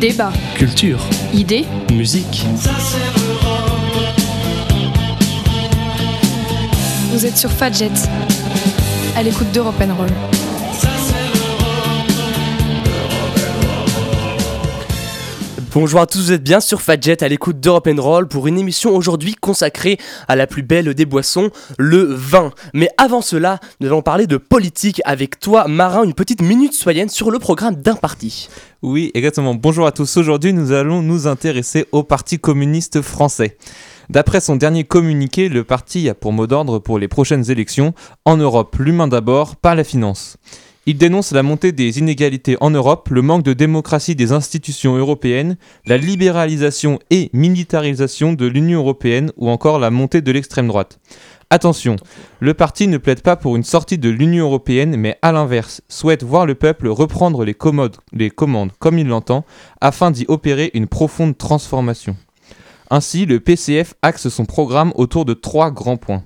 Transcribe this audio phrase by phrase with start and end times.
[0.00, 0.98] Débat, Culture,
[1.34, 2.46] idées, musique.
[7.10, 7.90] vous êtes sur Fadjet,
[9.14, 10.08] à l'écoute d'Europe Roll.
[15.72, 18.90] Bonjour à tous, vous êtes bien sur Fadjet à l'écoute d'Europe Roll pour une émission
[18.96, 22.50] aujourd'hui consacrée à la plus belle des boissons, le vin.
[22.74, 27.08] Mais avant cela, nous allons parler de politique avec toi, Marin, une petite minute soyenne
[27.08, 28.48] sur le programme d'un parti.
[28.82, 29.54] Oui, exactement.
[29.54, 30.16] Bonjour à tous.
[30.16, 33.56] Aujourd'hui, nous allons nous intéresser au Parti communiste français.
[34.08, 37.94] D'après son dernier communiqué, le parti a pour mot d'ordre pour les prochaines élections
[38.24, 40.36] En Europe, l'humain d'abord, pas la finance.
[40.90, 45.56] Il dénonce la montée des inégalités en Europe, le manque de démocratie des institutions européennes,
[45.86, 50.98] la libéralisation et militarisation de l'Union européenne ou encore la montée de l'extrême droite.
[51.48, 51.94] Attention,
[52.40, 56.24] le parti ne plaide pas pour une sortie de l'Union européenne, mais à l'inverse, souhaite
[56.24, 59.44] voir le peuple reprendre les, commandes comme il l'entend,
[59.80, 62.16] afin d'y opérer une profonde transformation.
[62.90, 66.24] Ainsi, le PCF axe son programme autour de trois grands points.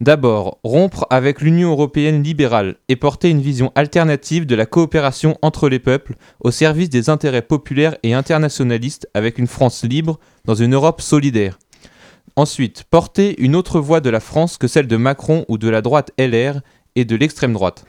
[0.00, 5.68] D'abord, rompre avec l'Union européenne libérale et porter une vision alternative de la coopération entre
[5.68, 10.74] les peuples au service des intérêts populaires et internationalistes avec une France libre dans une
[10.74, 11.58] Europe solidaire.
[12.36, 15.80] Ensuite, porter une autre voix de la France que celle de Macron ou de la
[15.80, 16.60] droite LR
[16.96, 17.84] et de l'extrême droite.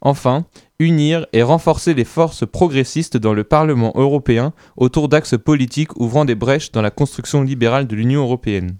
[0.00, 0.46] Enfin,
[0.78, 6.36] unir et renforcer les forces progressistes dans le Parlement européen autour d'axes politiques ouvrant des
[6.36, 8.76] brèches dans la construction libérale de l'Union européenne.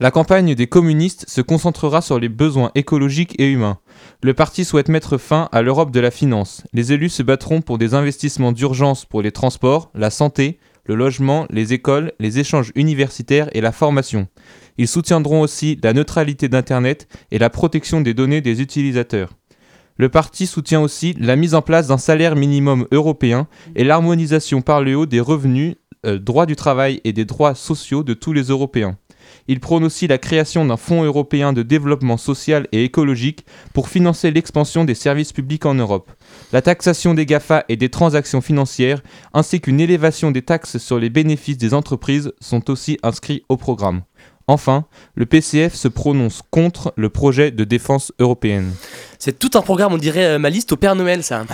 [0.00, 3.78] La campagne des communistes se concentrera sur les besoins écologiques et humains.
[4.24, 6.64] Le parti souhaite mettre fin à l'Europe de la finance.
[6.72, 11.46] Les élus se battront pour des investissements d'urgence pour les transports, la santé, le logement,
[11.48, 14.26] les écoles, les échanges universitaires et la formation.
[14.78, 19.30] Ils soutiendront aussi la neutralité d'Internet et la protection des données des utilisateurs.
[19.96, 24.82] Le parti soutient aussi la mise en place d'un salaire minimum européen et l'harmonisation par
[24.82, 28.42] le haut des revenus, euh, droits du travail et des droits sociaux de tous les
[28.42, 28.98] Européens.
[29.46, 34.30] Il prône aussi la création d'un fonds européen de développement social et écologique pour financer
[34.30, 36.10] l'expansion des services publics en Europe,
[36.52, 39.02] la taxation des GAFA et des transactions financières,
[39.34, 44.02] ainsi qu'une élévation des taxes sur les bénéfices des entreprises sont aussi inscrits au programme.
[44.46, 44.84] Enfin,
[45.14, 48.74] le PCF se prononce contre le projet de défense européenne.
[49.18, 51.44] C'est tout un programme, on dirait euh, ma liste au Père Noël, ça.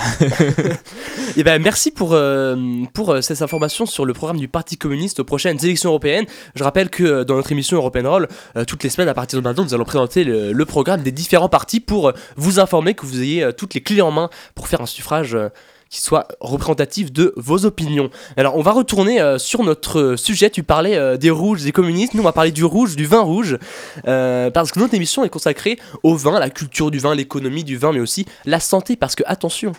[1.37, 2.57] Et ben merci pour, euh,
[2.93, 6.27] pour euh, ces informations sur le programme du Parti communiste aux prochaines élections européennes.
[6.57, 9.39] Je rappelle que euh, dans notre émission European Roll, euh, toutes les semaines à partir
[9.39, 12.95] de maintenant, nous allons présenter le, le programme des différents partis pour euh, vous informer
[12.95, 15.37] que vous ayez toutes les clés en main pour faire un suffrage.
[15.91, 18.11] Qui soit représentatif de vos opinions.
[18.37, 21.73] Alors on va retourner euh, sur notre euh, sujet, tu parlais euh, des rouges, des
[21.73, 23.59] communistes, nous on va parler du rouge, du vin rouge,
[24.07, 27.77] euh, parce que notre émission est consacrée au vin, la culture du vin, l'économie du
[27.77, 29.73] vin, mais aussi la santé, parce que attention,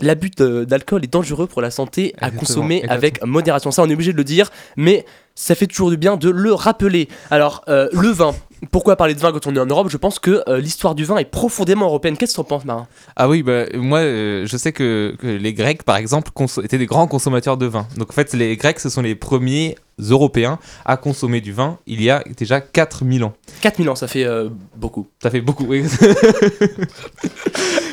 [0.00, 2.96] l'abus d'alcool est dangereux pour la santé à Exactement, consommer exactement.
[2.96, 3.70] avec modération.
[3.70, 6.52] Ça on est obligé de le dire, mais ça fait toujours du bien de le
[6.52, 7.08] rappeler.
[7.30, 8.34] Alors euh, le vin,
[8.70, 9.88] pourquoi parler de vin quand on est en Europe?
[9.90, 12.16] Je pense que euh, l'histoire du vin est profondément européenne.
[12.16, 12.86] Qu'est-ce que tu en penses Marin?
[13.16, 16.30] Ah oui, bah, moi euh, je sais que, que les Grecs par exemple
[16.62, 17.86] étaient des grands consommateurs de vin.
[17.96, 22.02] Donc en fait les Grecs ce sont les premiers Européens à consommer du vin il
[22.02, 23.34] y a déjà 4000 ans.
[23.60, 25.06] 4000 ans, ça fait euh, beaucoup.
[25.22, 25.84] Ça fait beaucoup, oui.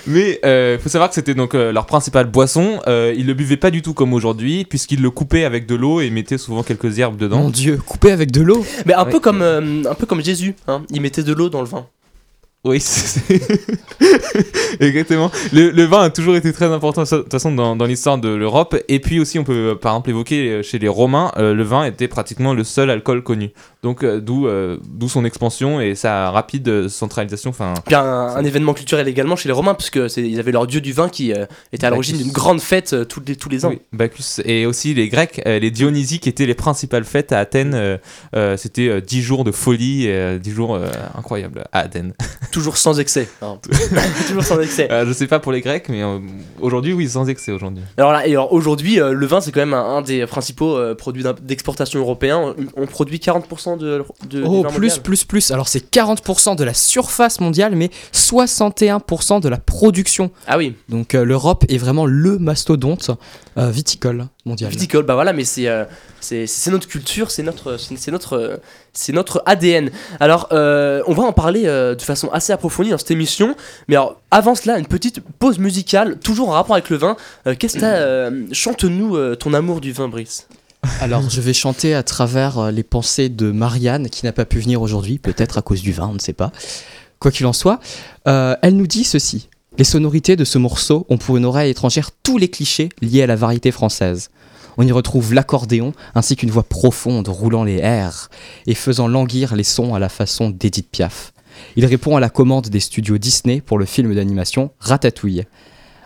[0.07, 2.79] Mais il faut savoir que c'était donc euh, leur principale boisson.
[2.87, 6.01] Euh, ils le buvaient pas du tout comme aujourd'hui, puisqu'ils le coupaient avec de l'eau
[6.01, 7.39] et mettaient souvent quelques herbes dedans.
[7.39, 8.65] Mon dieu, coupé avec de l'eau?
[8.85, 9.11] Mais un Ouais.
[9.11, 10.83] peu comme euh, un peu comme Jésus, hein.
[10.91, 11.85] il mettait de l'eau dans le vin.
[12.63, 12.77] Oui,
[14.79, 15.31] exactement.
[15.51, 18.75] Le, vin a toujours été très important de toute façon dans, l'histoire de l'Europe.
[18.87, 21.85] Et puis aussi, on peut par exemple évoquer euh, chez les Romains, euh, le vin
[21.85, 23.49] était pratiquement le seul alcool connu.
[23.83, 27.51] Donc euh, d'où euh, d'où son expansion et sa rapide euh, centralisation.
[27.51, 30.93] Puis un, un événement culturel également chez les Romains, puisque ils avaient leur dieu du
[30.93, 31.33] vin qui
[31.73, 33.69] était à l'origine d'une grande fête tous les tous les ans.
[33.69, 37.99] oui, Bacchus et aussi les Grecs, les Dionysies qui étaient les principales fêtes à Athènes.
[38.57, 40.79] C'était euh, 10 jours de folie, et, euh, 10 jours
[41.15, 42.13] incroyables à Athènes.
[42.51, 43.27] Toujours sans excès.
[44.27, 44.87] Toujours sans excès.
[45.05, 46.03] Je sais pas pour les Grecs, mais
[46.59, 47.83] aujourd'hui, oui, sans excès aujourd'hui.
[47.97, 51.23] Alors là, et alors aujourd'hui, le vin c'est quand même un, un des principaux produits
[51.41, 52.53] d'exportation européens.
[52.77, 55.51] On, on produit 40% de, de Oh, plus, plus, plus.
[55.51, 60.31] Alors, c'est 40% de la surface mondiale, mais 61% de la production.
[60.47, 63.11] Ah oui, Donc, euh, l'Europe est vraiment le mastodonte
[63.57, 64.71] euh, viticole mondial.
[64.71, 65.85] viticole, bah voilà, mais c'est euh,
[66.19, 68.59] c'est c'est notre culture, c'est notre c'est notre
[68.93, 69.91] c'est notre ADN.
[70.19, 73.55] Alors, on va en parler de façon assez approfondie dans cette émission,
[73.87, 77.15] mais alors avant cela, une petite pause musicale, toujours en rapport avec le vin.
[77.59, 80.47] Qu'est-ce que chante-nous ton amour du vin, Brice?
[80.99, 84.59] Alors, je vais chanter à travers euh, les pensées de Marianne, qui n'a pas pu
[84.59, 86.51] venir aujourd'hui, peut-être à cause du vin, on ne sait pas.
[87.19, 87.79] Quoi qu'il en soit,
[88.27, 89.49] euh, elle nous dit ceci.
[89.77, 93.27] Les sonorités de ce morceau ont pour une oreille étrangère tous les clichés liés à
[93.27, 94.29] la variété française.
[94.77, 98.29] On y retrouve l'accordéon ainsi qu'une voix profonde roulant les airs
[98.65, 101.31] et faisant languir les sons à la façon d'Edith Piaf.
[101.75, 105.43] Il répond à la commande des studios Disney pour le film d'animation Ratatouille.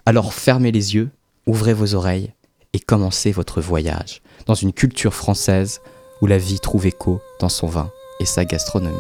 [0.06, 1.10] Alors fermez les yeux,
[1.48, 2.34] ouvrez vos oreilles
[2.74, 5.82] et commencez votre voyage dans une culture française
[6.22, 8.96] où la vie trouve écho dans son vin et sa gastronomie.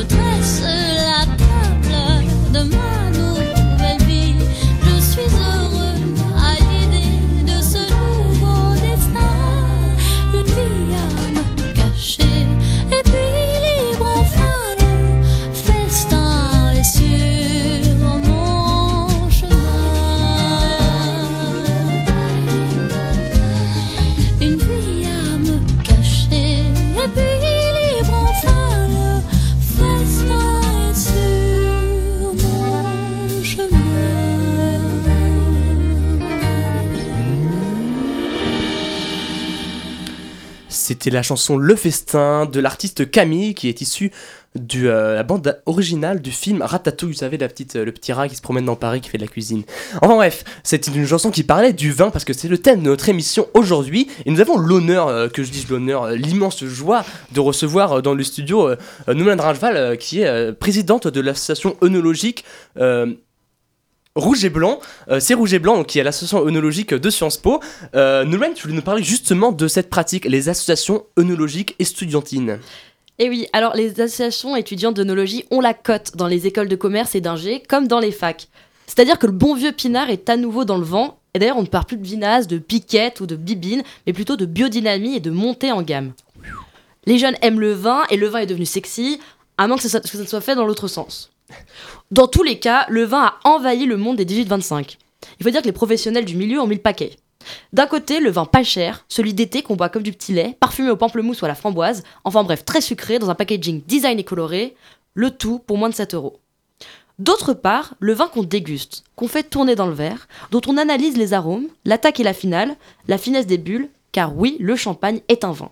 [0.00, 2.99] Je dresse la table de ma
[41.00, 44.10] C'était la chanson Le Festin de l'artiste Camille qui est issue
[44.54, 48.12] de euh, la bande originale du film Ratatouille, vous savez, la petite, euh, le petit
[48.12, 49.62] rat qui se promène dans Paris qui fait de la cuisine.
[50.02, 52.90] Enfin bref, c'était une chanson qui parlait du vin parce que c'est le thème de
[52.90, 57.40] notre émission aujourd'hui et nous avons l'honneur, euh, que je dise l'honneur, l'immense joie de
[57.40, 58.68] recevoir dans le studio
[59.08, 62.44] Nouman Rajval qui est présidente de l'association œnologique
[64.16, 67.36] Rouge et Blanc, Euh, c'est Rouge et Blanc donc, qui est l'association œnologique de Sciences
[67.36, 67.60] Po.
[67.94, 72.58] Euh, tu voulais nous parler justement de cette pratique, les associations œnologiques estudiantines.
[73.20, 77.14] Et oui, alors les associations étudiantes d'œnologie ont la cote dans les écoles de commerce
[77.14, 78.48] et d'ingé, comme dans les facs.
[78.86, 81.62] C'est-à-dire que le bon vieux pinard est à nouveau dans le vent, et d'ailleurs on
[81.62, 85.20] ne parle plus de vinasse, de piquette ou de bibine, mais plutôt de biodynamie et
[85.20, 86.14] de montée en gamme.
[87.06, 89.20] Les jeunes aiment le vin, et le vin est devenu sexy,
[89.56, 91.30] à moins que ça, ça soit fait dans l'autre sens.
[92.10, 94.96] Dans tous les cas, le vin a envahi le monde des 18-25.
[95.38, 97.16] Il faut dire que les professionnels du milieu ont mis le paquet.
[97.72, 100.90] D'un côté, le vin pas cher, celui d'été qu'on boit comme du petit lait, parfumé
[100.90, 104.24] au pamplemousse ou à la framboise, enfin bref, très sucré, dans un packaging design et
[104.24, 104.76] coloré,
[105.14, 106.38] le tout pour moins de 7 euros.
[107.18, 111.16] D'autre part, le vin qu'on déguste, qu'on fait tourner dans le verre, dont on analyse
[111.16, 112.76] les arômes, l'attaque et la finale,
[113.08, 115.70] la finesse des bulles, car oui, le champagne est un vin.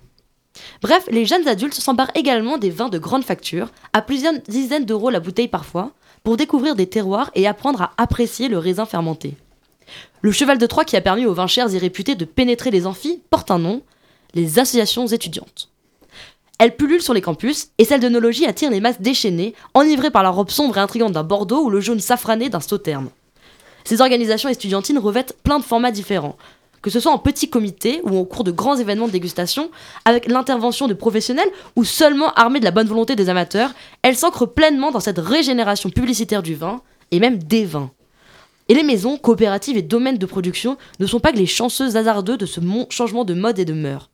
[0.82, 5.10] Bref, les jeunes adultes s'embarrent également des vins de grande facture, à plusieurs dizaines d'euros
[5.10, 9.34] la bouteille parfois, pour découvrir des terroirs et apprendre à apprécier le raisin fermenté.
[10.20, 12.86] Le cheval de Troie qui a permis aux vins chers et réputés de pénétrer les
[12.86, 13.82] amphis porte un nom,
[14.34, 15.70] les associations étudiantes.
[16.58, 20.30] Elles pullulent sur les campus et celles d'œnologie attirent les masses déchaînées, enivrées par la
[20.30, 23.10] robe sombre et intrigante d'un Bordeaux ou le jaune safrané d'un Sauterne.
[23.84, 26.36] Ces organisations estudiantines revêtent plein de formats différents,
[26.82, 29.70] que ce soit en petits comités ou au cours de grands événements de dégustation,
[30.04, 34.46] avec l'intervention de professionnels ou seulement armées de la bonne volonté des amateurs, elles s'ancrent
[34.52, 37.90] pleinement dans cette régénération publicitaire du vin et même des vins.
[38.68, 42.36] Et les maisons, coopératives et domaines de production ne sont pas que les chanceux hasardeux
[42.36, 44.10] de ce changement de mode et de mœurs.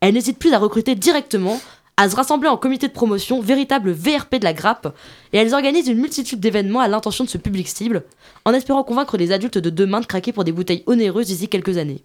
[0.00, 1.60] Elles n'hésitent plus à recruter directement,
[1.96, 4.94] à se rassembler en comité de promotion, véritable VRP de la grappe,
[5.32, 8.04] et elles organisent une multitude d'événements à l'intention de ce public cible,
[8.44, 11.78] en espérant convaincre les adultes de demain de craquer pour des bouteilles onéreuses d'ici quelques
[11.78, 12.02] années.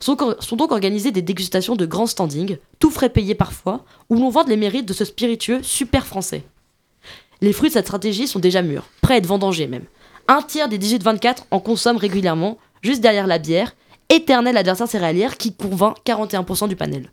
[0.00, 4.48] Sont, donc organisées des dégustations de grands standing, tout frais payés parfois, où l'on vante
[4.48, 6.44] les mérites de ce spiritueux super français.
[7.42, 9.84] Les fruits de cette stratégie sont déjà mûrs, prêts à être vendangés même.
[10.28, 13.74] Un tiers des 18-24 en consomment régulièrement, juste derrière la bière,
[14.08, 17.10] éternel adversaire céréalière qui convainc 41% du panel.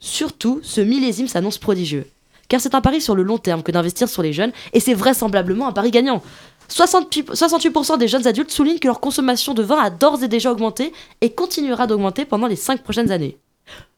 [0.00, 2.06] Surtout, ce millésime s'annonce prodigieux.
[2.48, 4.94] Car c'est un pari sur le long terme que d'investir sur les jeunes, et c'est
[4.94, 6.22] vraisemblablement un pari gagnant.
[6.70, 10.50] 68% 68% des jeunes adultes soulignent que leur consommation de vin a d'ores et déjà
[10.50, 13.36] augmenté et continuera d'augmenter pendant les 5 prochaines années.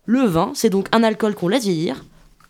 [0.04, 2.02] Le vin, c'est donc un alcool qu'on laisse vieillir,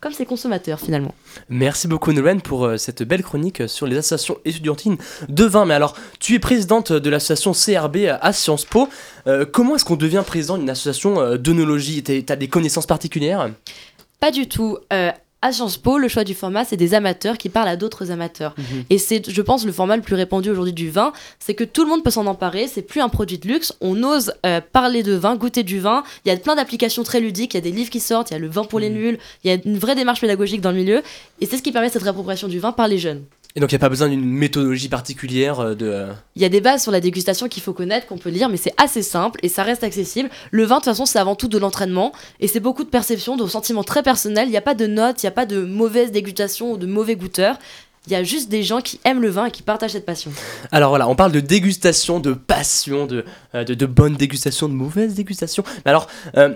[0.03, 1.15] comme ses consommateurs finalement.
[1.47, 4.97] Merci beaucoup Nolwenn pour euh, cette belle chronique sur les associations étudiantines
[5.29, 5.65] de vin.
[5.65, 8.89] Mais alors, tu es présidente de l'association CRB à Sciences Po.
[9.27, 13.49] Euh, comment est-ce qu'on devient président d'une association euh, d'œnologie Tu as des connaissances particulières?
[14.19, 14.77] Pas du tout.
[14.91, 15.11] Euh,
[15.43, 18.55] à Sciences Po, le choix du format, c'est des amateurs qui parlent à d'autres amateurs.
[18.89, 21.83] Et c'est, je pense, le format le plus répandu aujourd'hui du vin, c'est que tout
[21.83, 25.03] le monde peut s'en emparer, c'est plus un produit de luxe, on ose euh, parler
[25.03, 27.61] de vin, goûter du vin, il y a plein d'applications très ludiques, il y a
[27.61, 29.59] des livres qui sortent, il y a le vin pour les nuls, il y a
[29.65, 31.03] une vraie démarche pédagogique dans le milieu,
[31.41, 33.23] et c'est ce qui permet cette réappropriation du vin par les jeunes.
[33.55, 35.85] Et donc, il n'y a pas besoin d'une méthodologie particulière euh, de.
[35.85, 38.49] euh, Il y a des bases sur la dégustation qu'il faut connaître, qu'on peut lire,
[38.49, 40.29] mais c'est assez simple et ça reste accessible.
[40.49, 43.35] Le vin, de toute façon, c'est avant tout de l'entraînement et c'est beaucoup de perception,
[43.37, 44.47] de sentiments très personnels.
[44.47, 46.87] Il n'y a pas de notes, il n'y a pas de mauvaise dégustation ou de
[46.87, 47.57] mauvais goûteurs.
[48.07, 50.31] Il y a juste des gens qui aiment le vin et qui partagent cette passion.
[50.71, 53.23] Alors voilà, on parle de dégustation, de passion, de,
[53.55, 55.63] euh, de, de bonne dégustation, de mauvaise dégustation.
[55.85, 56.07] Mais alors,
[56.37, 56.53] euh,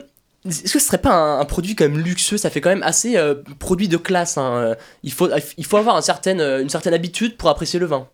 [0.48, 2.38] est-ce que ce serait pas un, produit quand même luxueux?
[2.38, 4.38] Ça fait quand même assez euh, produit de classe.
[4.38, 8.08] hein, euh, Il, faut, il faut avoir euh, une certaine habitude pour apprécier le vin.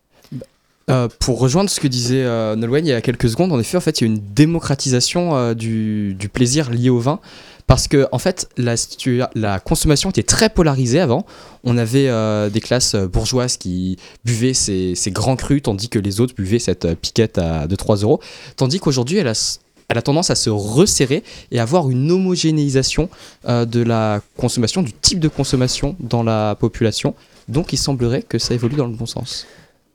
[1.18, 4.00] Pour rejoindre ce que disait euh, il y a quelques secondes, en effet, en fait,
[4.00, 7.20] il y a une démocratisation du, plaisir lié au vin.
[7.66, 11.24] Parce que, en fait, la, consommation était très polarisée avant.
[11.62, 12.10] On avait
[12.50, 16.94] des classes bourgeoises qui buvaient ces, ces grands crus, tandis que les autres buvaient cette
[16.96, 18.20] piquette à, de 3 euros.
[18.56, 23.08] Tandis qu'aujourd'hui, elle a, elle a tendance à se resserrer et avoir une homogénéisation
[23.46, 27.14] euh, de la consommation, du type de consommation dans la population.
[27.48, 29.46] Donc, il semblerait que ça évolue dans le bon sens.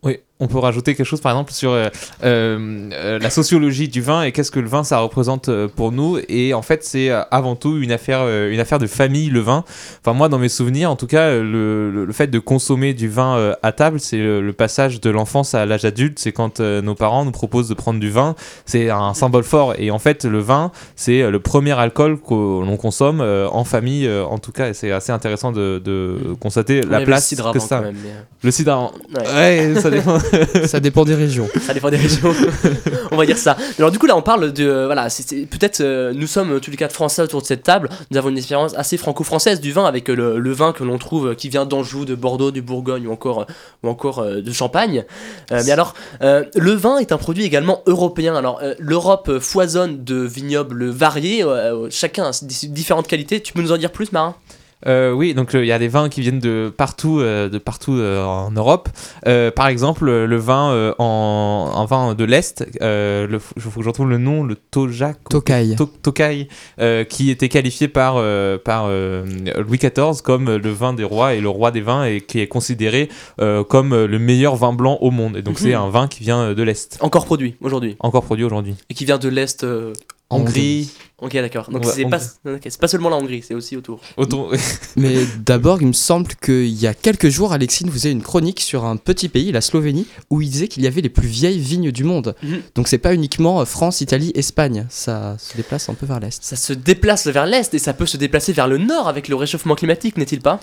[0.03, 1.87] Oui, on peut rajouter quelque chose par exemple sur euh,
[2.23, 6.17] euh, euh, la sociologie du vin et qu'est-ce que le vin ça représente pour nous.
[6.29, 9.63] Et en fait c'est avant tout une affaire une affaire de famille le vin.
[10.01, 13.09] Enfin moi dans mes souvenirs en tout cas le, le- le fait de consommer du
[13.09, 16.19] vin à table c'est le, le passage de l'enfance à l'âge adulte.
[16.19, 18.35] C'est quand euh, nos parents nous proposent de prendre du vin.
[18.65, 19.73] C'est un symbole fort.
[19.77, 24.37] Et en fait le vin c'est le premier alcool que l'on consomme en famille en
[24.37, 24.69] tout cas.
[24.69, 27.95] Et c'est assez intéressant de, de constater On la place le cidre que ça même,
[28.01, 28.09] mais,
[28.43, 28.93] le cidre
[29.35, 30.17] ouais ça dépend
[30.65, 31.47] ça dépend des régions.
[31.61, 32.33] Ça dépend des régions.
[33.11, 33.57] on va dire ça.
[33.77, 35.07] Alors du coup là on parle de euh, voilà
[35.49, 37.89] peut-être euh, nous sommes euh, tous les quatre français autour de cette table.
[38.11, 41.49] Nous avons une expérience assez franco-française du vin avec le, vin que l'on trouve qui
[41.49, 43.45] vient d'Anjou, de Bordeaux, du Bourgogne ou encore
[43.83, 45.05] ou encore de Champagne.
[45.51, 48.35] Mais alors le vin est un produit également européen.
[48.35, 51.45] Alors l'Europe foisonne de vignobles variés,
[51.89, 53.41] chacun a différentes qualités.
[53.41, 54.35] Tu peux nous en dire plus, Marin?
[54.87, 57.57] Euh, oui, donc euh, il y a des vins qui viennent de partout, euh, de
[57.57, 58.87] partout euh, en Europe.
[59.27, 63.79] Euh, par exemple, le vin euh, en, en vin de l'Est, euh, le- il faut
[63.79, 65.17] que je retrouve le nom, le Tojak.
[65.25, 65.75] ou- Tokai.
[65.75, 66.47] To- Tokai,
[66.79, 69.25] euh, qui était qualifié par, euh, par euh,
[69.57, 72.47] Louis XIV comme le vin des rois et le roi des vins et qui est
[72.47, 73.09] considéré
[73.41, 75.35] euh, comme le meilleur vin blanc au monde.
[75.35, 75.67] Et donc Mhm.
[75.67, 78.75] c'est un vin qui vient de l'Est, Encore produit aujourd'hui encore produit aujourd'hui.
[78.89, 79.65] et qui vient de l'est.
[80.31, 80.89] Hongrie,
[81.21, 81.69] Ok d'accord.
[81.71, 82.59] Donc Ouais, c'est Hongrie.
[82.79, 83.99] pas seulement la Hongrie, c'est aussi autour.
[84.15, 84.53] autour-
[84.95, 88.85] Mais d'abord, il me semble qu'il y a quelques jours, Alexine faisait une chronique sur
[88.85, 91.91] un petit pays, la Slovénie, où il disait qu'il y avait les plus vieilles vignes
[91.91, 92.35] du monde.
[92.43, 92.61] Mhm.
[92.75, 94.85] Donc c'est pas uniquement euh, France, Italie, Espagne.
[94.89, 96.41] Ça se déplace un peu vers l'est.
[96.43, 99.35] Ça se déplace vers l'est et ça peut se déplacer vers le nord avec le
[99.35, 100.59] réchauffement climatique, n'est-il pas?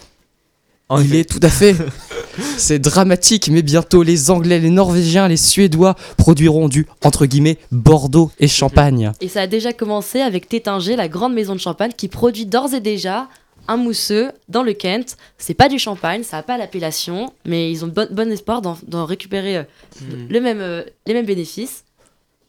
[0.88, 1.74] En il est tout à fait.
[2.58, 8.30] C'est dramatique, mais bientôt les Anglais, les Norvégiens, les Suédois produiront du entre guillemets Bordeaux
[8.38, 9.12] et Champagne.
[9.20, 12.74] Et ça a déjà commencé avec Tétinger, la grande maison de champagne, qui produit d'ores
[12.74, 13.28] et déjà
[13.68, 15.16] un mousseux dans le Kent.
[15.38, 19.04] C'est pas du champagne, ça n'a pas l'appellation, mais ils ont bon, bon espoir d'en
[19.04, 19.64] récupérer euh,
[20.28, 21.84] le même, euh, les mêmes bénéfices.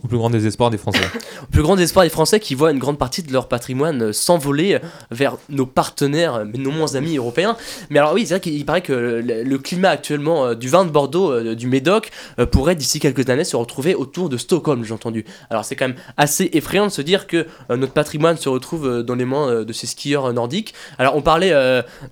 [0.04, 1.00] Au plus grand désespoir des Français.
[1.44, 4.14] Au plus grand espoir des Français qui voient une grande partie de leur patrimoine euh,
[4.14, 4.78] s'envoler
[5.10, 7.58] vers nos partenaires, euh, mais non moins amis européens.
[7.90, 10.92] Mais alors oui, c'est vrai qu'il paraît que le, climat actuellement euh, du vin de
[10.92, 12.12] Bordeaux, du Médoc,
[12.52, 15.26] pourrait d'ici quelques années se retrouver autour de Stockholm, j'ai entendu.
[15.50, 19.16] Alors c'est quand même assez effrayant de se dire que notre patrimoine se retrouve dans
[19.16, 20.76] les mains de ces skieurs nordiques.
[21.00, 21.54] Alors on parlait,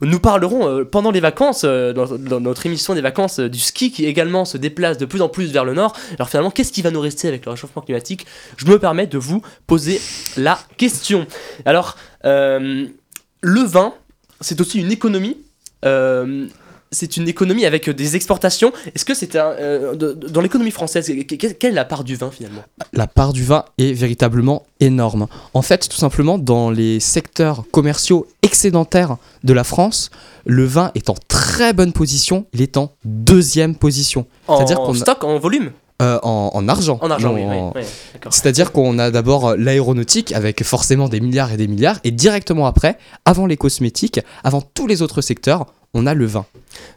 [0.02, 4.58] nous parlerons pendant les vacances, dans, notre émission des vacances, du ski qui également se
[4.58, 5.96] déplace de plus en plus vers le nord.
[6.16, 8.26] Alors finalement, qu'est-ce qui va nous rester avec le réchauffement climatique
[8.58, 10.00] Je me permets de vous poser
[10.38, 11.26] la question.
[11.66, 12.88] Alors, euh,
[13.42, 13.94] le vin,
[14.42, 15.38] c'est aussi une économie.
[15.86, 16.48] Euh,
[16.92, 18.72] c'est une économie avec des exportations.
[18.94, 21.84] Est-ce que c'est un, euh, de- de- dans l'économie française que- que- Quelle est la
[21.84, 22.64] part du vin finalement?
[22.94, 25.28] La part du vin est véritablement énorme.
[25.54, 30.10] En fait, tout simplement, dans les secteurs commerciaux excédentaires de la France,
[30.46, 34.94] le vin est en très bonne position, il est en deuxième position, En C'est-à-dire qu'on
[34.94, 35.72] a- stock, en volume?
[36.02, 37.00] Euh, en, en argent.
[37.02, 38.30] En argent, Non, oui, en-.
[38.30, 42.66] C'est-à-dire qu'on a d'abord euh, l'aéronautique avec forcément des milliards et des milliards, et directement
[42.68, 46.46] après, avant les cosmétiques, avant tous les autres secteurs, on a le vin.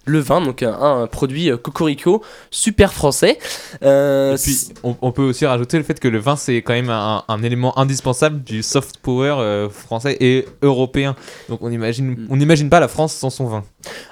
[0.05, 3.39] Le vin, donc un, un produit euh, cocorico super français.
[3.85, 6.73] Euh, Et puis, on, on peut aussi rajouter le fait que le vin, c'est quand
[6.73, 11.15] même un, un élément indispensable du soft power euh, français et européen.
[11.49, 12.27] Donc, on imagine, Mm.
[12.31, 13.63] on n'imagine pas la France sans son vin.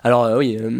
[0.04, 0.70] Alors euh, oui, euh,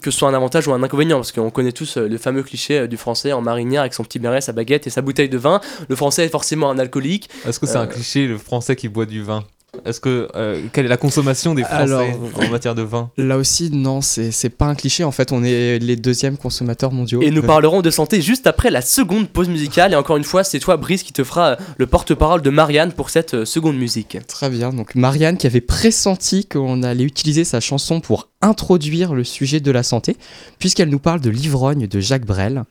[0.00, 2.42] que ce soit un avantage ou un inconvénient, parce qu'on connaît tous euh, le fameux
[2.44, 5.28] cliché euh, du français en marinière avec son petit béret, sa baguette et sa bouteille
[5.28, 5.60] de vin.
[5.88, 7.28] Le français est forcément un alcoolique.
[7.46, 7.82] Est-ce que c'est Euh.
[7.82, 9.42] un cliché, le français qui boit du vin?
[9.84, 12.06] Est-ce que euh, quelle est la consommation des Français Alors,
[12.36, 15.44] en matière de vin Là aussi, non, c'est c'est pas un cliché, en fait, on
[15.44, 17.20] est les deuxièmes consommateurs mondiaux.
[17.20, 19.92] Et nous parlerons de santé juste après la seconde pause musicale.
[19.92, 22.92] Et encore une fois, c'est toi, Brice, qui te fera euh, le porte-parole de Marianne
[22.92, 24.18] pour cette euh, seconde musique.
[24.26, 29.24] Très bien, donc Marianne qui avait pressenti qu'on allait utiliser sa chanson pour introduire le
[29.24, 30.16] sujet de la santé,
[30.58, 32.64] puisqu'elle nous parle de l'ivrogne de Jacques Brel.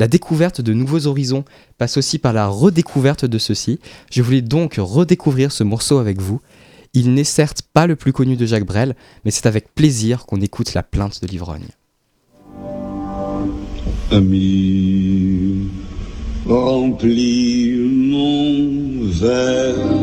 [0.00, 1.44] La découverte de nouveaux horizons
[1.76, 3.80] passe aussi par la redécouverte de ceux-ci.
[4.10, 6.40] Je voulais donc redécouvrir ce morceau avec vous.
[6.94, 10.40] Il n'est certes pas le plus connu de Jacques Brel, mais c'est avec plaisir qu'on
[10.40, 11.68] écoute la plainte de l'ivrogne.
[14.10, 15.68] Ami,
[16.46, 19.99] remplis mon verre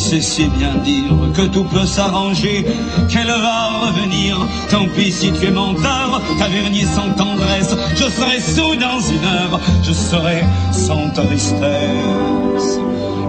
[0.00, 2.64] sais si bien dire que tout peut s'arranger,
[3.08, 4.38] qu'elle va revenir.
[4.70, 9.60] Tant pis si tu es menteur, tavernier sans tendresse, je serai sous dans une heure,
[9.82, 12.78] je serai sans tristesse.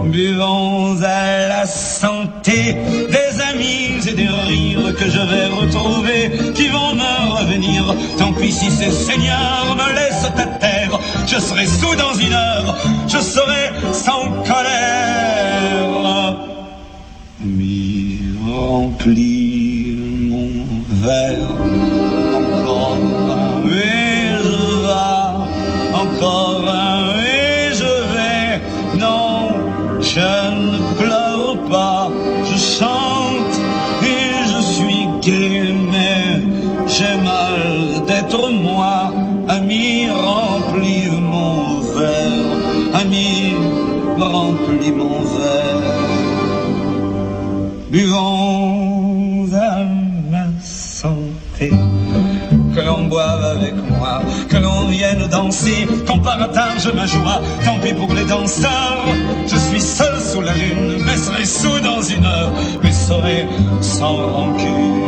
[0.05, 2.75] Buvons à la santé
[3.09, 7.83] des amis et des rires que je vais retrouver, qui vont me revenir.
[8.17, 12.75] Tant pis si ces seigneurs me laissent à terre, je serai sous dans une heure,
[13.07, 15.11] je serai sans colère.
[17.43, 19.97] Mi remplis
[20.29, 20.51] mon
[21.01, 21.49] verre,
[22.43, 22.97] encore
[23.31, 28.61] un et je vais, encore un et je vais,
[28.99, 29.49] non,
[29.99, 32.11] je ne pleure pas,
[32.45, 33.57] je chante
[34.03, 36.43] et je suis gai, mais
[36.85, 39.11] j'ai mal d'être moi,
[39.47, 43.55] ami, remplis mon verre, ami,
[44.19, 45.60] remplis mon verre.
[53.11, 58.23] Boive avec moi, que l'on vienne danser, qu'on partage ma joie, tant pis pour les
[58.23, 59.05] danseurs.
[59.51, 63.47] Je suis seul sous la lune, mais serai sous dans une heure, mais serai
[63.81, 65.01] sans rancune.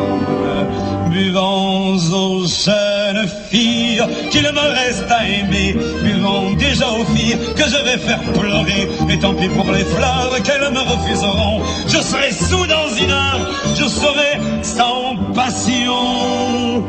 [1.12, 7.80] Buvons aux jeunes filles qu'il me reste à aimer, buvons déjà aux filles que je
[7.86, 11.62] vais faire pleurer, et tant pis pour les fleurs qu'elles me refuseront.
[11.88, 13.44] Je serai sous dans une heure,
[13.80, 16.84] je serai sans passion.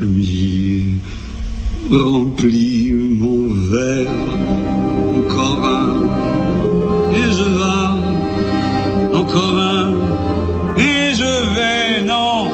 [0.00, 1.00] Lui
[1.90, 4.06] remplis mon verre,
[5.16, 6.04] encore un,
[7.12, 9.90] et je vais, encore un,
[10.76, 12.46] et je vais, non,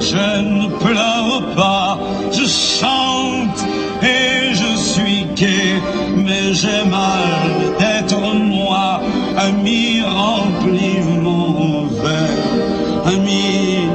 [0.00, 1.98] je ne pleure pas,
[2.32, 3.62] je chante
[4.02, 5.82] et je suis gai,
[6.16, 9.02] mais j'ai mal d'être moi,
[9.36, 13.86] ami, remplis mon verre, ami,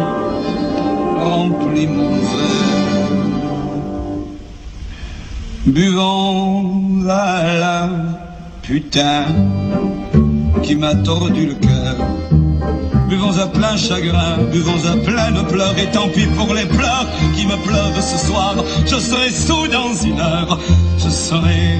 [1.19, 2.18] remplis mon
[5.65, 7.89] Buvons à la
[8.61, 9.25] putain
[10.63, 11.95] qui m'a tordu le cœur.
[13.09, 17.07] Buvons à plein chagrin, buvons à plein de pleurs, et tant pis pour les pleurs
[17.35, 18.55] qui me pleurent ce soir.
[18.85, 20.57] Je serai sous dans une heure,
[20.97, 21.77] je serai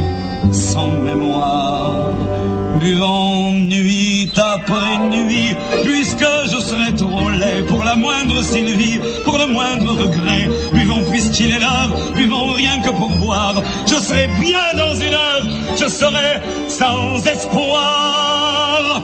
[0.52, 2.12] sans mémoire.
[2.80, 9.48] Buvons nuit après nuit, puisque je serai trop laid pour la moindre Sylvie, pour le
[9.48, 10.50] moindre regret.
[11.30, 13.62] Puisqu'il est l'heure, buvons rien que pour boire.
[13.86, 15.44] Je serai bien dans une heure,
[15.80, 19.04] je serai sans espoir.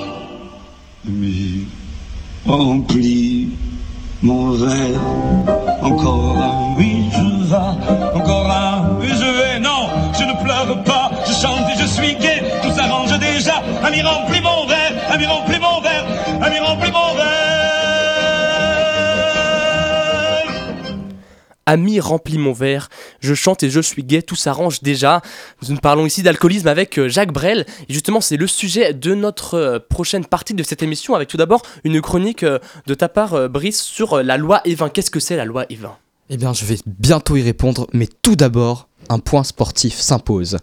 [1.03, 1.67] Mais
[2.47, 3.49] remplis
[4.23, 5.01] mon verre,
[5.83, 7.77] encore un oui je vas,
[8.15, 9.59] encore un oui je vais.
[9.59, 13.61] Non, je ne pleure pas, je chante et je suis gai, tout s'arrange déjà.
[13.83, 15.64] Ami remplis mon verre, ami remplis mon
[21.67, 22.89] Ami remplit mon verre,
[23.21, 25.21] je chante et je suis gay, tout s'arrange déjà.
[25.67, 27.65] Nous parlons ici d'alcoolisme avec euh, Jacques Brel.
[27.89, 31.37] Et justement, c'est le sujet de notre euh, prochaine partie de cette émission, avec tout
[31.37, 34.89] d'abord une chronique euh, de ta part, Brice, sur la loi Evin.
[34.89, 35.97] Qu'est-ce que c'est la loi Evin
[36.29, 40.59] Eh bien, je vais bientôt y répondre, mais tout d'abord, un point sportif s'impose.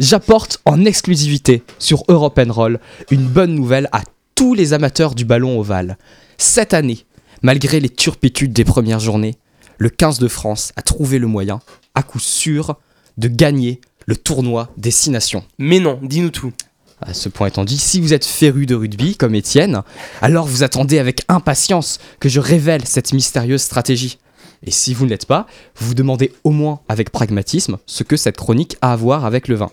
[0.00, 2.78] J'apporte en exclusivité sur Europe Roll
[3.10, 4.02] une bonne nouvelle à
[4.34, 5.96] tous les amateurs du ballon ovale.
[6.36, 7.06] Cette année,
[7.40, 9.36] malgré les turpitudes des premières journées,
[9.82, 11.58] le 15 de France a trouvé le moyen,
[11.96, 12.76] à coup sûr,
[13.18, 15.44] de gagner le tournoi des Six Nations.
[15.58, 16.52] Mais non, dis-nous tout.
[17.00, 19.82] À ce point étant dit, si vous êtes féru de rugby, comme Étienne,
[20.20, 24.18] alors vous attendez avec impatience que je révèle cette mystérieuse stratégie.
[24.64, 28.16] Et si vous ne l'êtes pas, vous vous demandez au moins avec pragmatisme ce que
[28.16, 29.72] cette chronique a à voir avec le vin.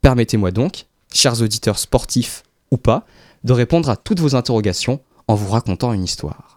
[0.00, 3.04] Permettez-moi donc, chers auditeurs sportifs ou pas,
[3.44, 6.55] de répondre à toutes vos interrogations en vous racontant une histoire.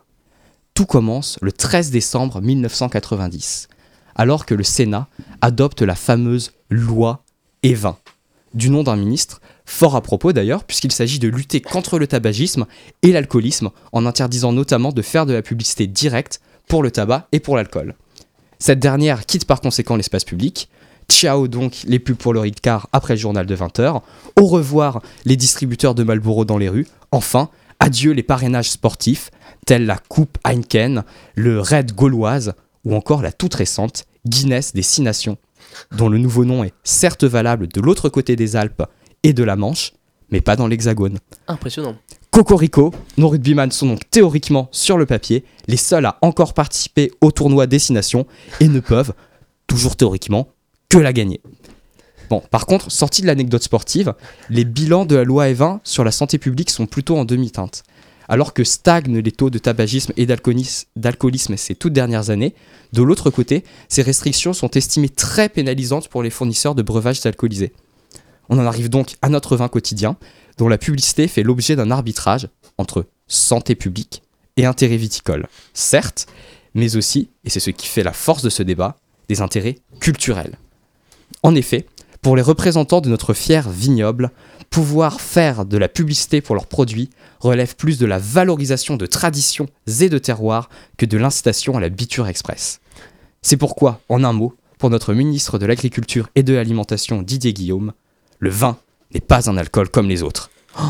[0.79, 3.67] Tout commence le 13 décembre 1990,
[4.15, 5.09] alors que le Sénat
[5.41, 7.25] adopte la fameuse loi
[7.63, 7.97] Evin,
[8.53, 12.65] du nom d'un ministre, fort à propos d'ailleurs, puisqu'il s'agit de lutter contre le tabagisme
[13.01, 16.39] et l'alcoolisme en interdisant notamment de faire de la publicité directe
[16.69, 17.93] pour le tabac et pour l'alcool.
[18.57, 20.69] Cette dernière quitte par conséquent l'espace public.
[21.09, 24.01] Ciao donc les pubs pour le Ricard après le journal de 20h.
[24.37, 26.87] Au revoir les distributeurs de Marlboro dans les rues.
[27.11, 29.31] Enfin, adieu les parrainages sportifs
[29.65, 31.03] tels la Coupe Heineken,
[31.35, 32.53] le Red Gauloise
[32.85, 35.37] ou encore la toute récente Guinness des Six Nations,
[35.91, 38.83] dont le nouveau nom est certes valable de l'autre côté des Alpes
[39.23, 39.93] et de la Manche,
[40.31, 41.17] mais pas dans l'Hexagone.
[41.47, 41.95] Impressionnant.
[42.31, 47.31] Cocorico, nos rugbyman sont donc théoriquement sur le papier les seuls à encore participer au
[47.31, 48.27] tournoi Destination
[48.59, 49.13] et ne peuvent,
[49.67, 50.47] toujours théoriquement,
[50.89, 51.41] que la gagner.
[52.29, 54.13] Bon, par contre, sorti de l'anecdote sportive,
[54.49, 57.84] les bilans de la loi Evin sur la santé publique sont plutôt en demi-teinte.
[58.27, 62.53] Alors que stagnent les taux de tabagisme et d'alcoolis- d'alcoolisme ces toutes dernières années,
[62.93, 67.73] de l'autre côté, ces restrictions sont estimées très pénalisantes pour les fournisseurs de breuvages alcoolisés.
[68.49, 70.15] On en arrive donc à notre vin quotidien,
[70.58, 74.21] dont la publicité fait l'objet d'un arbitrage entre santé publique
[74.58, 75.47] et intérêt viticole.
[75.73, 76.27] Certes,
[76.75, 80.58] mais aussi, et c'est ce qui fait la force de ce débat, des intérêts culturels.
[81.41, 81.88] En effet,
[82.21, 84.32] pour les représentants de notre fier vignoble,
[84.69, 89.67] pouvoir faire de la publicité pour leurs produits relève plus de la valorisation de traditions
[90.01, 92.82] et de terroirs que de l'incitation à la biture express.
[93.41, 97.93] C'est pourquoi, en un mot, pour notre ministre de l'Agriculture et de l'Alimentation Didier Guillaume,
[98.39, 98.77] le vin
[99.13, 100.49] n'est pas un alcool comme les autres.
[100.79, 100.84] Oh,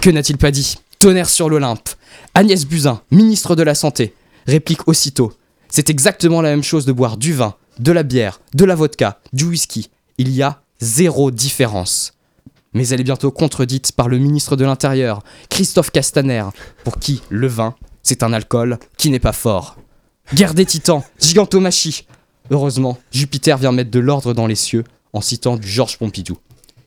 [0.00, 0.76] que n'a-t-il pas dit?
[0.98, 1.88] Tonnerre sur l'Olympe.
[2.34, 4.14] Agnès Buzyn, ministre de la Santé,
[4.46, 5.32] réplique aussitôt
[5.68, 9.20] C'est exactement la même chose de boire du vin, de la bière, de la vodka,
[9.32, 9.90] du whisky.
[10.18, 12.12] Il y a zéro différence.
[12.74, 16.44] Mais elle est bientôt contredite par le ministre de l'Intérieur, Christophe Castaner,
[16.84, 19.76] pour qui le vin, c'est un alcool qui n'est pas fort.
[20.34, 22.06] Guerre des titans, gigantomachie.
[22.50, 26.36] Heureusement, Jupiter vient mettre de l'ordre dans les cieux en citant du Georges Pompidou.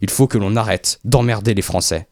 [0.01, 2.07] Il faut que l'on arrête d'emmerder les Français.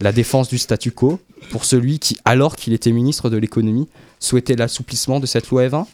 [0.00, 4.56] La défense du statu quo, pour celui qui, alors qu'il était ministre de l'économie, souhaitait
[4.56, 5.86] l'assouplissement de cette loi Evin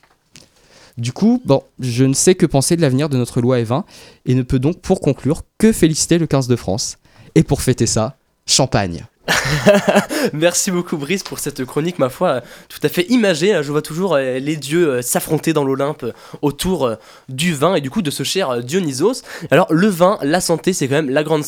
[0.98, 3.84] Du coup, bon, je ne sais que penser de l'avenir de notre loi Evin
[4.24, 6.96] et ne peux donc, pour conclure, que féliciter le 15 de France.
[7.34, 9.04] Et pour fêter ça, champagne.
[10.32, 13.52] Merci beaucoup Brice pour cette chronique, ma foi, euh, tout à fait imagée.
[13.52, 13.62] hein.
[13.62, 16.06] Je vois toujours euh, les dieux euh, s'affronter dans l'Olympe
[16.42, 16.94] autour
[17.28, 19.22] du vin et du coup de ce cher Dionysos.
[19.50, 21.44] Alors le vin, la santé, c'est quand même la grande,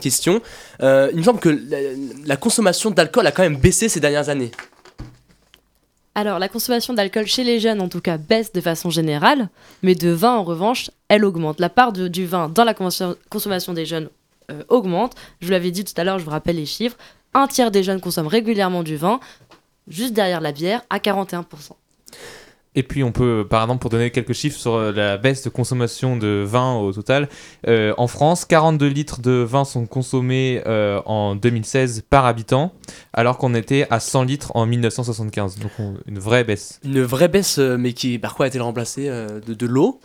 [0.00, 0.40] question.
[0.80, 1.60] Il me semble que
[2.24, 4.50] la consommation d'alcool a quand même baissé ces dernières années.
[6.14, 9.48] Alors, la consommation d'alcool chez les jeunes, en tout cas, baisse de façon générale,
[9.82, 11.58] mais de vin, en revanche, elle augmente.
[11.58, 14.10] La part du vin dans la conso- consommation des jeunes
[14.50, 15.14] euh, augmente.
[15.40, 16.96] Je vous l'avais dit tout à l'heure, je vous rappelle les chiffres.
[17.32, 19.20] Un tiers des jeunes consomment régulièrement du vin,
[19.88, 21.44] juste derrière la bière, à 41%.
[22.74, 25.50] Et puis on peut, par exemple, pour donner quelques chiffres sur euh, la baisse de
[25.50, 27.28] consommation de vin au total,
[27.68, 32.72] euh, en France, 42 litres de vin sont consommés euh, en 2016 par habitant,
[33.12, 35.58] alors qu'on était à 100 litres en 1975.
[35.58, 36.80] Donc on- une vraie baisse.
[36.82, 40.00] Une vraie baisse, mais qui par quoi a-t-elle remplacée euh, de, de l'eau?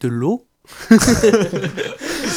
[0.00, 0.44] De l'eau?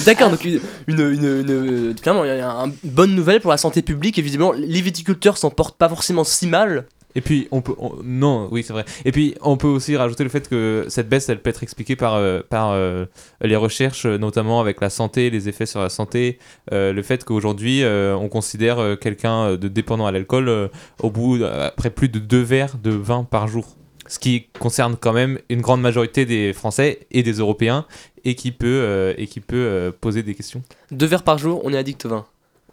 [0.05, 1.49] D'accord, donc une, une, une-
[1.89, 4.17] une- clairement, il y a une bonne nouvelle pour la santé publique.
[4.17, 6.85] Évidemment, les viticulteurs s'en portent pas forcément si mal.
[7.15, 8.85] Et puis on peut, on- non, oui c'est vrai.
[9.05, 11.95] Et puis on peut aussi rajouter le fait que cette baisse, elle peut être expliquée
[11.95, 13.05] par euh, par euh,
[13.41, 16.39] les recherches, notamment avec la santé, les effets sur la santé,
[16.71, 20.69] euh, le fait qu'aujourd'hui on considère quelqu'un de dépendant à l'alcool
[21.01, 23.75] au bout après plus de deux verres de vin par jour,
[24.07, 27.85] ce qui concerne quand même une grande majorité des Français et des Européens
[28.23, 30.61] et qui peut et qui peut poser des questions.
[30.91, 32.25] Deux verres par jour, on est addict au vin.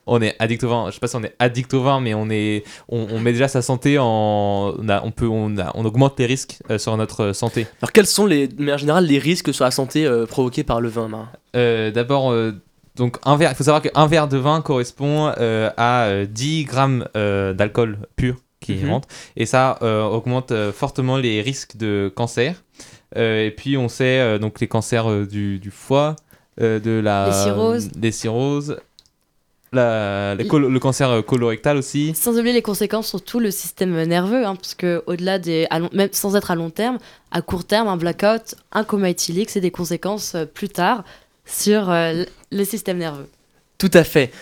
[0.08, 0.86] On est addict au vin.
[0.88, 3.32] Je sais pas si on est addict au vin, mais on est, on, on met
[3.32, 6.78] déjà sa santé en, on a, on peut, on, a- on augmente les risques euh,
[6.78, 7.66] sur notre santé.
[7.82, 10.80] Alors, quels sont les, de manière générale les risques sur la santé euh, provoqués par
[10.80, 12.52] le vin Euh, D'abord, euh,
[12.96, 13.50] donc un verre.
[13.52, 17.98] Il faut savoir qu'un verre de vin correspond euh, à euh, 10 grammes euh, d'alcool
[18.16, 18.90] pur qui Mhm.
[18.90, 22.64] rentre, et ça euh, augmente euh, fortement les risques de cancer.
[23.16, 26.16] Euh, et puis on sait euh, donc les cancers euh, du, du foie,
[26.60, 27.88] euh, de la, Les cirrhoses.
[27.92, 28.80] des cirrhoses,
[29.72, 32.14] la- le cancer euh, colorectal aussi.
[32.14, 35.78] Sans oublier les conséquences sur tout le système nerveux, hein, parce que au-delà des, à
[35.78, 36.98] long- même sans être à long terme,
[37.30, 41.04] à court terme, un blackout, un coma éthylique, c'est des conséquences euh, plus tard
[41.44, 43.28] sur euh, le système nerveux.
[43.78, 44.32] Tout à fait.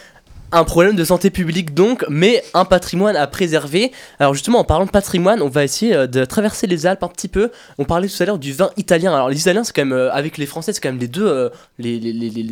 [0.52, 3.92] Un problème de santé publique donc, mais un patrimoine à préserver.
[4.20, 7.08] Alors justement, en parlant de patrimoine, on va essayer euh, de traverser les Alpes un
[7.08, 7.50] petit peu.
[7.78, 9.12] On parlait tout à l'heure du vin italien.
[9.12, 11.26] Alors les Italiens, c'est quand même, euh, avec les Français, c'est quand même les deux,
[11.26, 11.98] euh, les,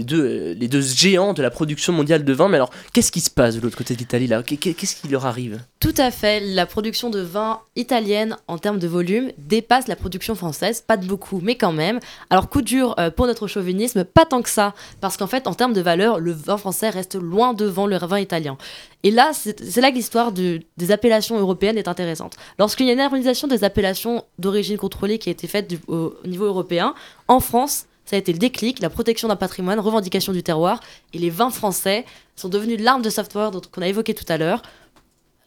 [0.05, 2.49] deux, les deux géants de la production mondiale de vin.
[2.49, 4.43] Mais alors, qu'est-ce qui se passe de l'autre côté de l'Italie là?
[4.43, 5.61] Qu'est- Qu'est-ce qui leur arrive?
[5.79, 10.35] Tout à fait, la production de vin italienne en termes de volume dépasse la production
[10.35, 12.01] française, pas de beaucoup, mais quand même.
[12.29, 15.75] Alors coup dur pour notre chauvinisme, pas tant que ça, parce qu'en fait en termes
[15.75, 18.57] de valeur, le vin français reste loin devant le vin italien.
[19.03, 22.37] Et là, c'est là que l'histoire de- des appellations européennes est intéressante.
[22.59, 26.27] Lorsqu'il y a une harmonisation des appellations d'origine contrôlée qui a été faite au, au
[26.27, 26.94] niveau européen,
[27.29, 30.81] en France, ça a été le déclic, la protection d'un patrimoine, revendication du terroir,
[31.12, 32.05] et les vins français
[32.37, 34.62] sont devenus l'arme de software qu'on a évoqué tout à l'heure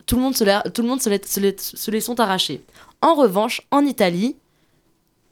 [0.08, 1.10] tout le monde se,
[1.58, 2.62] se les sont arrachés.
[3.02, 4.38] En revanche, en Italie,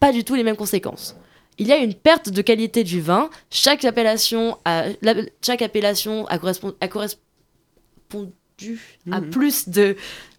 [0.01, 1.15] pas du tout les mêmes conséquences.
[1.57, 3.29] Il y a une perte de qualité du vin.
[3.49, 5.15] Chaque appellation a, la-
[5.45, 7.21] chaque appellation a, correspond- a correspondu
[9.11, 9.29] à Mhm.
[9.29, 9.95] plus de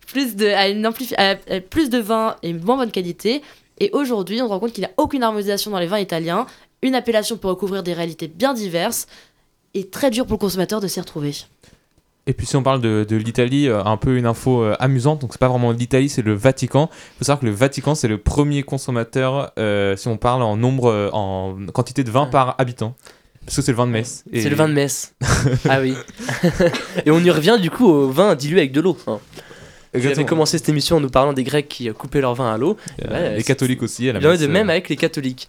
[0.07, 3.43] plus de à une à plus de vin et moins bonne qualité.
[3.79, 6.47] Et aujourd'hui, on se rend compte qu'il n'y a aucune harmonisation dans les vins italiens.
[6.83, 9.07] Une appellation peut recouvrir des réalités bien diverses
[9.75, 11.33] et très dur pour le consommateur de s'y retrouver.
[12.29, 15.21] Et puis si on parle de, de l'Italie, euh, un peu une info euh, amusante,
[15.21, 16.91] donc c'est pas vraiment l'Italie, c'est le Vatican.
[16.93, 20.57] Il faut savoir que le Vatican c'est le premier consommateur, euh, si on parle en
[20.57, 22.95] nombre, en quantité de vin par habitant.
[23.45, 24.25] Parce que c'est le vin de Metz.
[24.33, 25.15] Et- C'est le vin de Metz.
[25.69, 25.95] ah oui.
[27.05, 28.97] Et on y revient du coup au vin dilué avec de l'eau.
[29.07, 29.21] hein.
[29.95, 30.27] Vous avez Exactement.
[30.27, 32.77] commencé cette émission en nous parlant des Grecs qui coupaient leur vin à l'eau.
[33.09, 34.11] Euh, les catholiques aussi.
[34.11, 35.49] À la Il y en a messe, de même avec les catholiques.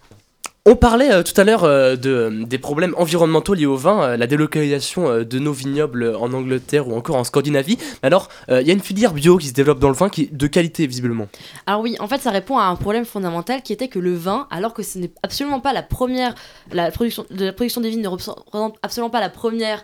[0.70, 4.16] On parlait euh, tout à l'heure euh, de, des problèmes environnementaux liés au vin, euh,
[4.18, 7.78] la délocalisation euh, de nos vignobles euh, en Angleterre ou encore en Scandinavie.
[8.02, 10.10] Mais alors, euh, il y a une filière bio qui se développe dans le vin
[10.10, 11.26] qui est de qualité visiblement.
[11.64, 14.46] Alors oui, en fait, ça répond à un problème fondamental qui était que le vin,
[14.50, 16.34] alors que ce n'est absolument pas la première,
[16.70, 19.82] la production, de la production des vignes ne représente absolument pas la première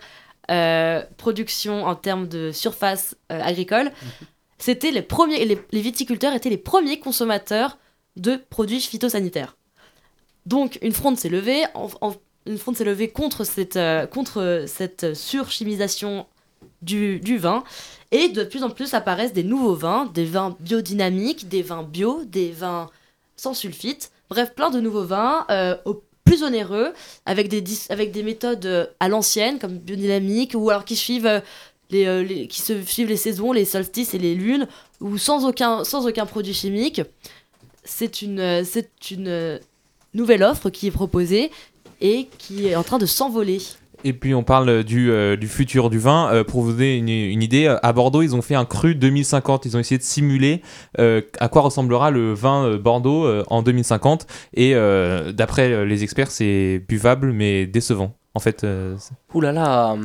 [0.51, 3.89] euh, production en termes de surface euh, agricole,
[4.59, 7.79] c'était les premiers, les, les viticulteurs étaient les premiers consommateurs
[8.17, 9.55] de produits phytosanitaires.
[10.45, 11.63] Donc une fronde s'est levée,
[12.45, 16.27] une fronde s'est levée contre cette, euh, contre cette surchimisation
[16.81, 17.63] du, vin.
[18.11, 22.23] Et de plus en plus apparaissent des nouveaux vins, des vins biodynamiques, des vins bio,
[22.25, 22.89] des vins
[23.35, 24.11] sans sulfite.
[24.29, 25.75] Bref, plein de nouveaux vins euh,
[26.23, 26.93] plus onéreux,
[27.25, 31.41] avec des, avec des méthodes euh, à l'ancienne, comme biodynamique, ou alors qui suivent,
[31.89, 34.67] les, les- qui se suivent les saisons, les solstices et les lunes,
[35.01, 37.01] ou sans aucun, sans aucun produit chimique.
[37.83, 39.59] C'est une, c'est une
[40.15, 41.51] nouvelle offre qui est proposée
[42.01, 43.59] et qui est en train de s'envoler.
[44.03, 46.29] Et puis on parle du, euh, du futur du vin.
[46.31, 48.93] Euh, pour vous donner une, une idée, euh, à Bordeaux, ils ont fait un cru
[48.93, 49.65] 2050.
[49.65, 50.61] Ils ont essayé de simuler
[50.99, 54.27] euh, à quoi ressemblera le vin euh, Bordeaux euh, en 2050.
[54.53, 58.15] Et euh, d'après euh, les experts, c'est buvable mais décevant.
[58.35, 58.95] En fait, euh,
[59.33, 59.95] Ouh là là,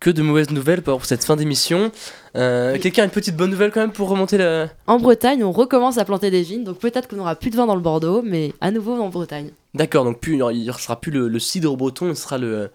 [0.00, 1.92] que de mauvaises nouvelles pour cette fin d'émission.
[2.34, 4.66] Euh, Quelqu'un a une petite bonne nouvelle quand même pour remonter le...
[4.86, 7.66] En Bretagne, on recommence à planter des vignes, donc peut-être qu'on n'aura plus de vin
[7.66, 9.50] dans le Bordeaux, mais à nouveau en Bretagne.
[9.74, 12.70] D'accord, donc plus, il ne sera plus le, le cidre breton, ce sera le,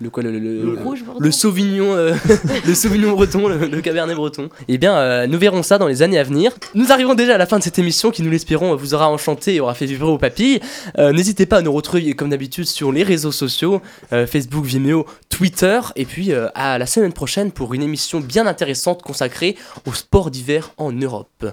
[0.00, 1.20] Le quoi le, le- Le le- rouge, Bordeaux.
[1.24, 2.14] le Sauvignon, euh,
[2.66, 4.48] le Sauvignon breton, le, le Cabernet breton.
[4.68, 6.52] Eh bien, euh, nous verrons ça dans les années à venir.
[6.74, 9.56] Nous arrivons déjà à la fin de cette émission qui, nous l'espérons, vous aura enchanté
[9.56, 10.60] et aura fait vibrer vos papilles.
[10.98, 15.80] Euh, N'hésitez pas à nous retrouver comme d'habitude sur les réseaux sociaux, Facebook, Vimeo, Twitter,
[15.96, 19.56] et puis à la semaine prochaine pour une émission bien intéressante consacrée
[19.86, 21.44] au sport d'hiver en Europe.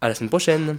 [0.00, 0.76] À la semaine prochaine.